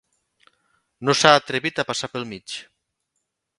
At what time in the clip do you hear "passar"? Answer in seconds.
1.91-2.11